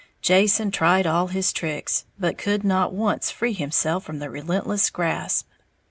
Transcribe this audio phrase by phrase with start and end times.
[0.19, 5.45] Jason tried all his tricks, but could not once free himself from the relentless grasp.